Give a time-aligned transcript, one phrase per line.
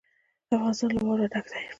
[0.55, 1.61] افغانستان له واوره ډک دی.